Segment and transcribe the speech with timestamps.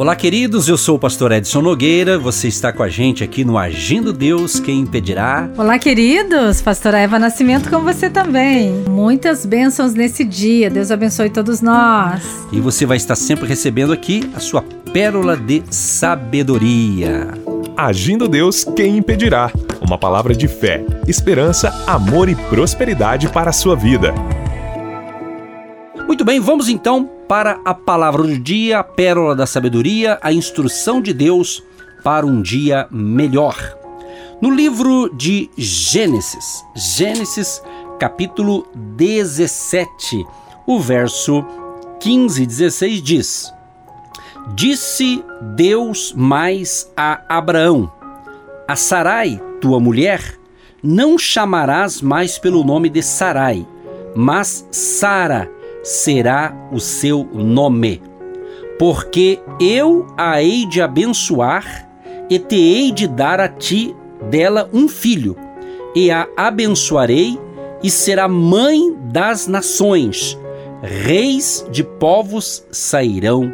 [0.00, 0.66] Olá, queridos.
[0.66, 2.18] Eu sou o pastor Edson Nogueira.
[2.18, 5.50] Você está com a gente aqui no Agindo Deus, quem impedirá?
[5.58, 6.62] Olá, queridos.
[6.62, 8.72] Pastora Eva Nascimento com você também.
[8.88, 10.70] Muitas bênçãos nesse dia.
[10.70, 12.22] Deus abençoe todos nós.
[12.50, 17.28] E você vai estar sempre recebendo aqui a sua pérola de sabedoria.
[17.76, 19.52] Agindo Deus, quem impedirá?
[19.82, 24.14] Uma palavra de fé, esperança, amor e prosperidade para a sua vida.
[26.06, 31.00] Muito bem, vamos então para a palavra do dia, a pérola da sabedoria, a instrução
[31.00, 31.62] de Deus
[32.02, 33.56] para um dia melhor.
[34.42, 37.62] No livro de Gênesis, Gênesis
[38.00, 40.26] capítulo 17,
[40.66, 41.44] o verso
[42.00, 43.54] 15 e 16 diz:
[44.56, 47.92] Disse Deus mais a Abraão:
[48.66, 50.36] A Sarai, tua mulher,
[50.82, 53.64] não chamarás mais pelo nome de Sarai,
[54.16, 58.02] mas Sara será o seu nome.
[58.78, 61.88] Porque eu a hei de abençoar
[62.28, 63.94] e te hei de dar a ti
[64.30, 65.36] dela um filho,
[65.94, 67.38] e a abençoarei
[67.82, 70.38] e será mãe das nações.
[70.82, 73.52] Reis de povos sairão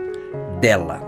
[0.60, 1.00] dela.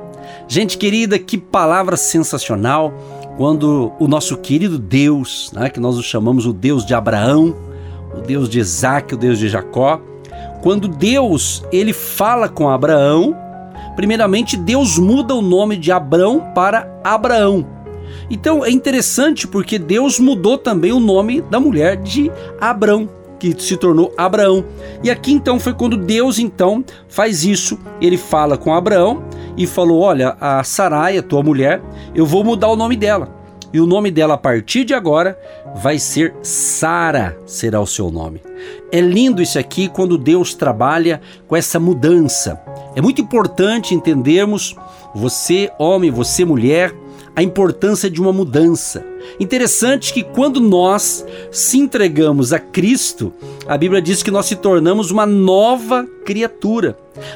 [0.48, 2.92] Gente querida, que palavra sensacional
[3.36, 7.55] quando o nosso querido Deus, né, que nós o chamamos o Deus de Abraão,
[8.16, 10.00] o Deus de Isaac, o Deus de Jacó,
[10.62, 13.37] quando Deus ele fala com Abraão,
[13.97, 17.67] primeiramente Deus muda o nome de Abrão para Abraão.
[18.31, 23.77] Então é interessante porque Deus mudou também o nome da mulher de Abrão, que se
[23.77, 24.65] tornou Abraão.
[25.03, 27.78] E aqui então foi quando Deus então faz isso.
[28.00, 29.22] Ele fala com Abraão
[29.56, 31.81] e falou: "Olha, a Sarai, a tua mulher,
[32.15, 33.37] eu vou mudar o nome dela.
[33.72, 35.39] E o nome dela a partir de agora
[35.77, 38.41] vai ser Sara, será o seu nome.
[38.91, 42.60] É lindo isso aqui quando Deus trabalha com essa mudança.
[42.97, 44.75] É muito importante entendermos,
[45.14, 46.94] você homem, você mulher,
[47.38, 49.06] a importância de uma mudança.
[49.38, 53.32] Interessante que quando nós se entregamos a Cristo,
[53.69, 56.04] a Bíblia diz que nós se tornamos uma nova.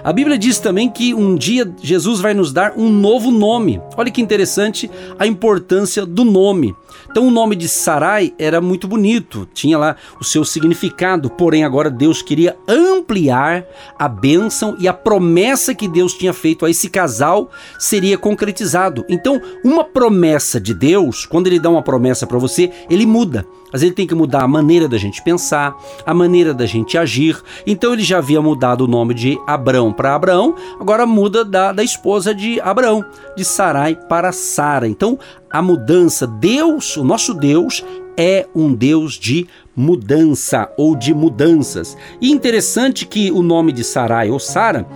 [0.04, 3.80] A Bíblia diz também que um dia Jesus vai nos dar um novo nome.
[3.96, 6.74] Olha que interessante a importância do nome.
[7.10, 11.90] Então o nome de Sarai era muito bonito, tinha lá o seu significado, porém agora
[11.90, 13.66] Deus queria ampliar
[13.98, 19.04] a bênção e a promessa que Deus tinha feito a esse casal seria concretizado.
[19.10, 23.46] Então, uma promessa de Deus, quando ele dá uma promessa para você, ele muda.
[23.72, 25.74] Mas ele tem que mudar a maneira da gente pensar,
[26.04, 27.40] a maneira da gente agir.
[27.66, 31.82] Então ele já havia mudado o nome de Abrão para Abraão, agora muda da, da
[31.82, 33.04] esposa de Abraão,
[33.36, 34.86] de Sarai para Sara.
[34.86, 35.18] Então
[35.50, 37.84] a mudança, Deus, o nosso Deus,
[38.16, 41.96] é um Deus de mudança ou de mudanças.
[42.20, 44.86] E interessante que o nome de Sarai ou Sara,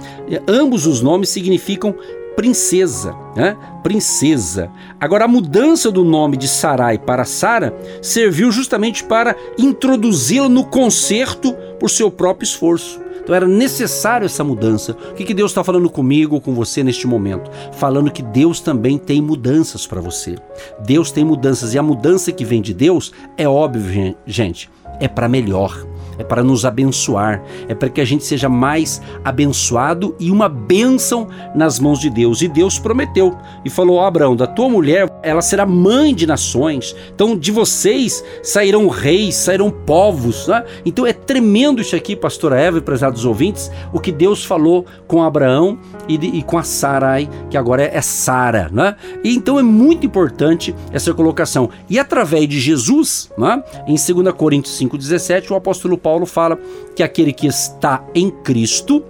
[0.46, 1.94] ambos os nomes significam
[2.36, 3.56] princesa, né?
[3.82, 4.70] Princesa.
[5.00, 11.54] Agora a mudança do nome de Sarai para Sara serviu justamente para introduzi-la no concerto
[11.80, 13.00] por seu próprio esforço.
[13.22, 14.92] Então era necessário essa mudança.
[14.92, 17.50] O que, que Deus está falando comigo, com você neste momento?
[17.72, 20.36] Falando que Deus também tem mudanças para você.
[20.84, 24.70] Deus tem mudanças e a mudança que vem de Deus é óbvio, gente,
[25.00, 25.84] é para melhor
[26.18, 31.28] é para nos abençoar, é para que a gente seja mais abençoado e uma bênção
[31.54, 32.42] nas mãos de Deus.
[32.42, 36.94] E Deus prometeu e falou: Abraão, da tua mulher, ela será mãe de nações.
[37.14, 40.46] Então, de vocês sairão reis, sairão povos.
[40.48, 40.64] Né?
[40.84, 45.22] Então, é tremendo isso aqui, pastora Eva e prezados ouvintes, o que Deus falou com
[45.22, 45.78] Abraão
[46.08, 48.68] e, e com a Sarai, que agora é, é Sara.
[48.72, 48.94] Né?
[49.22, 51.70] E então é muito importante essa colocação.
[51.88, 53.62] E através de Jesus, né?
[53.86, 56.56] em 2 Coríntios 5,17, o apóstolo Paulo fala
[56.94, 59.02] que aquele que está em Cristo,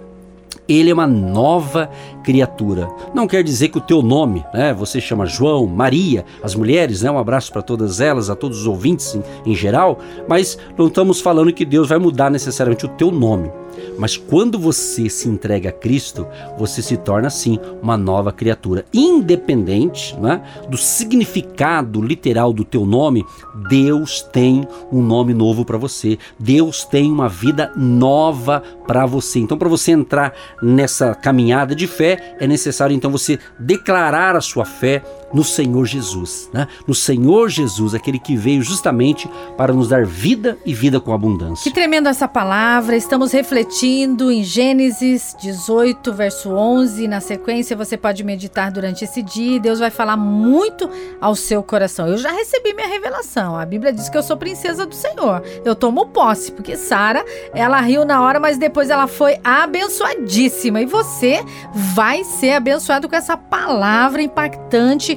[0.67, 1.91] ele é uma nova
[2.23, 2.89] criatura.
[3.13, 7.11] Não quer dizer que o teu nome, né, você chama João, Maria, as mulheres, né,
[7.11, 11.21] um abraço para todas elas, a todos os ouvintes em, em geral, mas não estamos
[11.21, 13.51] falando que Deus vai mudar necessariamente o teu nome.
[13.97, 16.27] Mas quando você se entrega a Cristo,
[16.57, 18.85] você se torna sim uma nova criatura.
[18.93, 23.25] Independente né, do significado literal do teu nome,
[23.69, 26.17] Deus tem um nome novo para você.
[26.39, 29.39] Deus tem uma vida nova para você.
[29.39, 34.65] Então, para você entrar nessa caminhada de fé, é necessário então você declarar a sua
[34.65, 35.03] fé
[35.33, 36.67] no Senhor Jesus, né?
[36.85, 41.63] No Senhor Jesus, aquele que veio justamente para nos dar vida e vida com abundância.
[41.63, 42.95] Que tremendo essa palavra.
[42.95, 47.07] Estamos refletindo em Gênesis 18, verso 11.
[47.07, 50.89] Na sequência, você pode meditar durante esse dia e Deus vai falar muito
[51.19, 52.07] ao seu coração.
[52.07, 53.57] Eu já recebi minha revelação.
[53.57, 55.43] A Bíblia diz que eu sou princesa do Senhor.
[55.65, 57.23] Eu tomo posse, porque Sara,
[57.53, 60.81] ela riu na hora, mas depois ela foi abençoadíssima.
[60.81, 65.16] E você vai ser abençoado com essa palavra impactante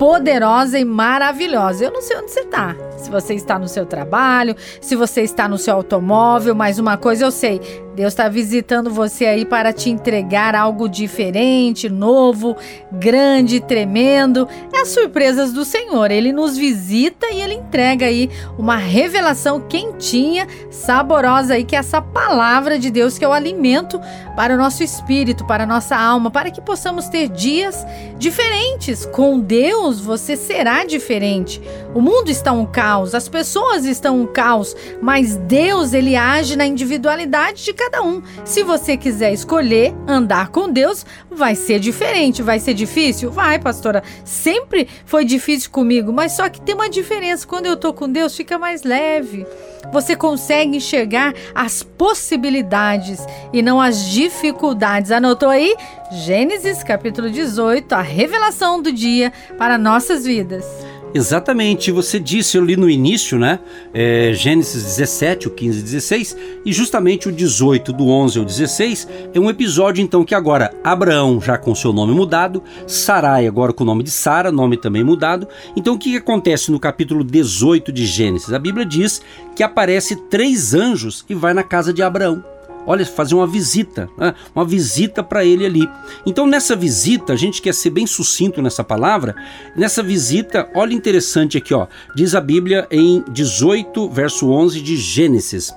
[0.00, 1.84] poderosa e maravilhosa.
[1.84, 2.74] Eu não sei onde você está.
[2.96, 7.26] Se você está no seu trabalho, se você está no seu automóvel, mas uma coisa
[7.26, 7.60] eu sei:
[7.94, 12.56] Deus está visitando você aí para te entregar algo diferente, novo,
[12.90, 14.48] grande, tremendo.
[14.72, 16.10] É as surpresas do Senhor.
[16.10, 22.00] Ele nos visita e ele entrega aí uma revelação quentinha, saborosa aí, que é essa
[22.00, 24.00] palavra de Deus que é o alimento
[24.36, 27.84] para o nosso espírito, para a nossa alma, para que possamos ter dias
[28.18, 31.60] diferentes com Deus Você será diferente.
[31.94, 36.66] O mundo está um caos, as pessoas estão um caos, mas Deus ele age na
[36.66, 38.22] individualidade de cada um.
[38.44, 43.30] Se você quiser escolher andar com Deus, vai ser diferente, vai ser difícil?
[43.30, 44.02] Vai, pastora.
[44.24, 47.46] Sempre foi difícil comigo, mas só que tem uma diferença.
[47.46, 49.46] Quando eu tô com Deus, fica mais leve.
[49.92, 53.20] Você consegue enxergar as possibilidades
[53.52, 55.10] e não as dificuldades.
[55.10, 55.74] Anotou aí?
[56.12, 60.64] Gênesis capítulo 18, a revelação do dia para nossas vidas.
[61.12, 63.58] Exatamente, você disse, eu li no início, né?
[63.92, 69.08] É, Gênesis 17, o 15 e 16, e justamente o 18, do 11 ao 16,
[69.34, 73.82] é um episódio então que agora Abraão já com seu nome mudado, Sarai agora com
[73.82, 75.48] o nome de Sara, nome também mudado.
[75.74, 78.52] Então o que, acontece no capítulo 18 de Gênesis?
[78.52, 79.20] A Bíblia diz
[79.56, 82.44] que aparece três anjos e vai na casa de Abraão
[82.86, 84.34] olha, fazer uma visita, né?
[84.54, 85.88] uma visita para ele ali.
[86.26, 89.34] Então, nessa visita, a gente quer ser bem sucinto nessa palavra.
[89.76, 95.72] Nessa visita, olha interessante aqui, ó, diz a Bíblia em 18, verso 11 de Gênesis.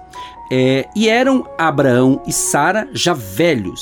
[0.51, 3.81] É, e eram Abraão e Sara já velhos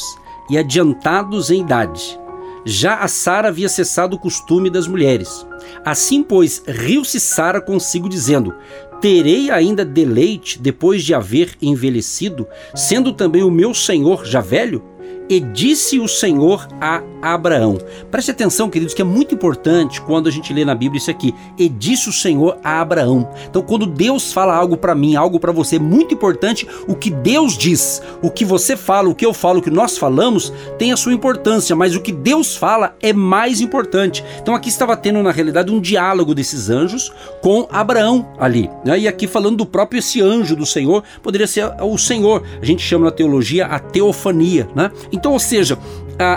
[0.50, 2.20] e adiantados em idade.
[2.64, 5.46] Já a Sara havia cessado o costume das mulheres.
[5.84, 8.54] Assim, pois, riu-se Sara consigo, dizendo:
[9.02, 14.91] Terei ainda deleite depois de haver envelhecido, sendo também o meu senhor já velho?
[15.32, 17.78] E disse o Senhor a Abraão.
[18.10, 21.34] Preste atenção, queridos, que é muito importante quando a gente lê na Bíblia isso aqui.
[21.58, 23.30] E disse o Senhor a Abraão.
[23.50, 27.10] Então, quando Deus fala algo para mim, algo para você, é muito importante o que
[27.10, 28.02] Deus diz.
[28.22, 31.14] O que você fala, o que eu falo, o que nós falamos, tem a sua
[31.14, 34.26] importância, mas o que Deus fala é mais importante.
[34.42, 37.10] Então, aqui estava tendo, na realidade, um diálogo desses anjos
[37.42, 38.70] com Abraão ali.
[38.84, 39.00] Né?
[39.00, 42.44] E aqui falando do próprio esse anjo do Senhor, poderia ser o Senhor.
[42.62, 44.92] A gente chama na teologia a teofania, né?
[45.22, 45.78] Então, ou seja,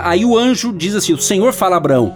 [0.03, 2.15] aí o anjo diz assim: o Senhor fala a Abraão,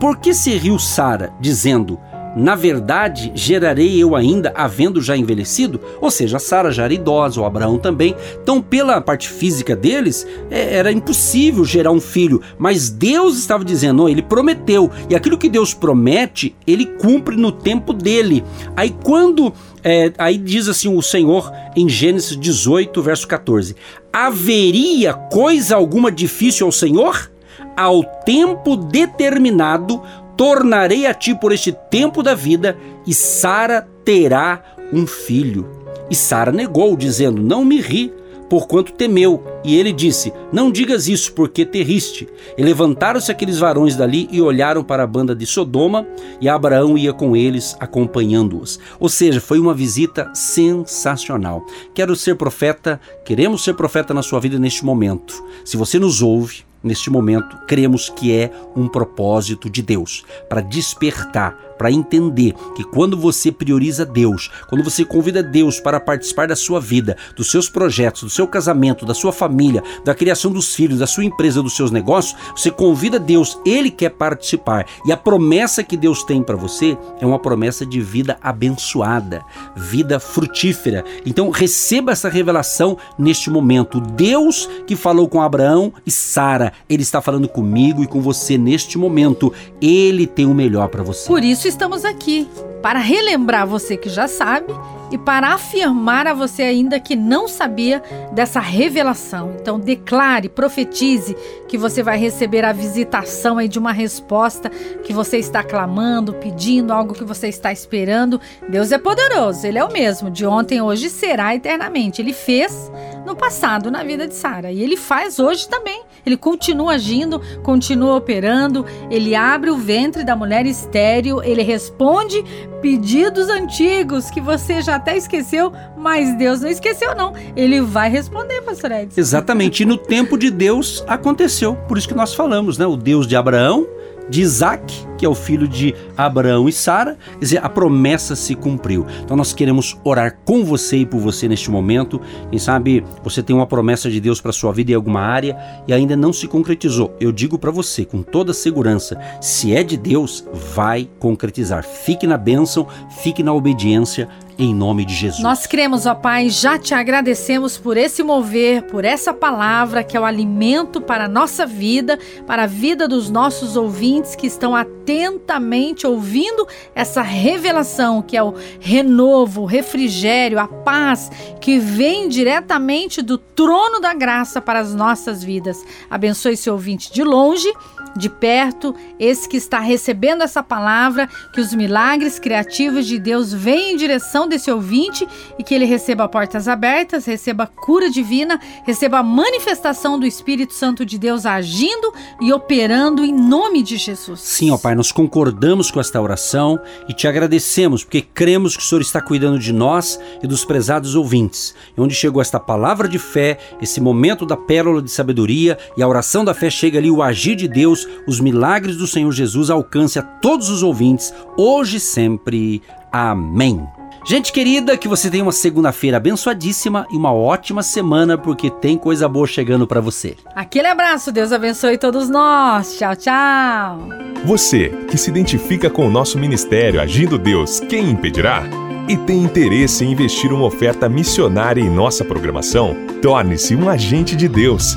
[0.00, 2.00] por que se riu Sara, dizendo:
[2.36, 5.80] na verdade, gerarei eu ainda, havendo já envelhecido?
[6.02, 8.14] Ou seja, Sara já era idosa, o Abraão também.
[8.42, 12.42] Então, pela parte física deles, é, era impossível gerar um filho.
[12.58, 14.90] Mas Deus estava dizendo, não, ele prometeu.
[15.08, 18.44] E aquilo que Deus promete, ele cumpre no tempo dele.
[18.76, 19.50] Aí, quando
[19.82, 23.74] é, aí diz assim o Senhor em Gênesis 18, verso 14:
[24.12, 27.30] Haveria coisa alguma difícil ao Senhor?
[27.76, 30.02] Ao tempo determinado,
[30.36, 34.62] tornarei a ti por este tempo da vida, e Sara terá
[34.92, 35.68] um filho.
[36.10, 38.12] E Sara negou, dizendo: Não me ri
[38.48, 39.42] porquanto temeu.
[39.64, 42.28] E ele disse: Não digas isso, porque te riste.
[42.56, 46.06] E levantaram-se aqueles varões dali e olharam para a banda de Sodoma,
[46.40, 48.78] e Abraão ia com eles, acompanhando-os.
[48.98, 51.64] Ou seja, foi uma visita sensacional.
[51.94, 55.42] Quero ser profeta, queremos ser profeta na sua vida neste momento.
[55.64, 61.65] Se você nos ouve, neste momento, cremos que é um propósito de Deus para despertar
[61.76, 66.80] para entender que quando você prioriza Deus, quando você convida Deus para participar da sua
[66.80, 71.06] vida, dos seus projetos, do seu casamento, da sua família, da criação dos filhos, da
[71.06, 74.86] sua empresa, dos seus negócios, você convida Deus, ele quer participar.
[75.04, 79.42] E a promessa que Deus tem para você é uma promessa de vida abençoada,
[79.74, 81.04] vida frutífera.
[81.24, 84.00] Então receba essa revelação neste momento.
[84.00, 88.98] Deus que falou com Abraão e Sara, ele está falando comigo e com você neste
[88.98, 89.52] momento.
[89.80, 91.26] Ele tem o melhor para você.
[91.26, 92.48] Por isso estamos aqui
[92.82, 94.72] para relembrar você que já sabe
[95.10, 99.54] e para afirmar a você ainda que não sabia dessa revelação.
[99.60, 101.36] Então declare, profetize
[101.68, 104.70] que você vai receber a visitação aí de uma resposta
[105.04, 108.40] que você está clamando, pedindo, algo que você está esperando.
[108.68, 112.20] Deus é poderoso, ele é o mesmo, de ontem, hoje será eternamente.
[112.20, 112.90] Ele fez
[113.26, 114.70] no passado, na vida de Sara.
[114.72, 116.02] E ele faz hoje também.
[116.24, 122.42] Ele continua agindo, continua operando, ele abre o ventre da mulher estéril, ele responde
[122.80, 127.32] pedidos antigos que você já até esqueceu, mas Deus não esqueceu não.
[127.54, 129.20] Ele vai responder, pastor Edson.
[129.20, 129.82] Exatamente.
[129.82, 131.76] E no tempo de Deus aconteceu.
[131.88, 132.86] Por isso que nós falamos, né?
[132.86, 133.86] O Deus de Abraão,
[134.28, 138.54] de Isaac, que é o filho de Abraão e Sara, quer dizer, a promessa se
[138.54, 139.06] cumpriu.
[139.24, 142.20] Então nós queremos orar com você e por você neste momento.
[142.50, 145.56] Quem sabe você tem uma promessa de Deus para sua vida em alguma área
[145.86, 147.14] e ainda não se concretizou.
[147.20, 151.84] Eu digo para você com toda segurança, se é de Deus, vai concretizar.
[151.84, 152.86] Fique na bênção,
[153.22, 155.42] fique na obediência em nome de Jesus.
[155.42, 160.20] Nós cremos, ó Pai, já te agradecemos por esse mover, por essa palavra que é
[160.20, 166.06] o alimento para a nossa vida, para a vida dos nossos ouvintes que estão atentamente
[166.06, 173.36] ouvindo essa revelação que é o renovo, o refrigério, a paz que vem diretamente do
[173.36, 175.84] trono da graça para as nossas vidas.
[176.08, 177.70] Abençoe esse ouvinte de longe
[178.16, 183.90] de perto, esse que está recebendo essa palavra, que os milagres criativos de Deus venham
[183.90, 185.26] em direção desse ouvinte
[185.58, 191.04] e que ele receba portas abertas, receba cura divina, receba a manifestação do Espírito Santo
[191.04, 194.40] de Deus agindo e operando em nome de Jesus.
[194.40, 198.86] Sim, ó Pai, nós concordamos com esta oração e te agradecemos porque cremos que o
[198.86, 201.74] Senhor está cuidando de nós e dos prezados ouvintes.
[201.96, 206.08] E onde chegou esta palavra de fé, esse momento da pérola de sabedoria e a
[206.08, 210.18] oração da fé chega ali o agir de Deus os milagres do Senhor Jesus alcance
[210.18, 212.82] a todos os ouvintes, hoje e sempre.
[213.12, 213.95] Amém.
[214.28, 219.28] Gente querida, que você tenha uma segunda-feira abençoadíssima e uma ótima semana, porque tem coisa
[219.28, 220.36] boa chegando para você.
[220.52, 222.98] Aquele abraço, Deus abençoe todos nós.
[222.98, 224.08] Tchau, tchau.
[224.44, 228.64] Você que se identifica com o nosso ministério Agindo Deus, quem impedirá?
[229.08, 232.96] E tem interesse em investir uma oferta missionária em nossa programação?
[233.22, 234.96] Torne-se um agente de Deus